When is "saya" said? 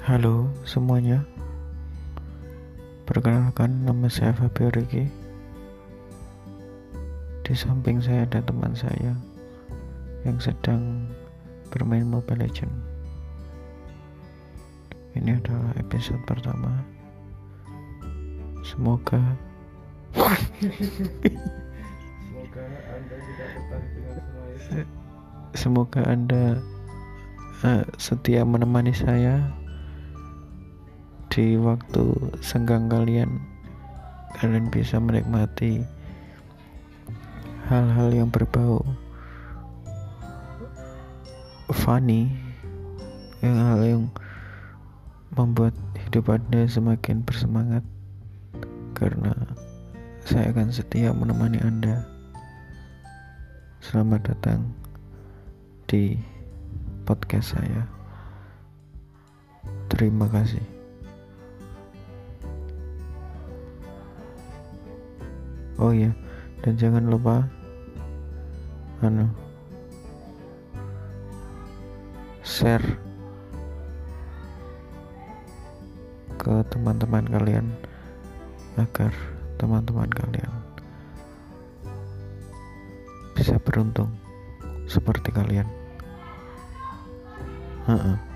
4.08-4.32, 8.00-8.24, 8.72-9.12, 28.96-29.59, 50.26-50.50, 57.56-57.88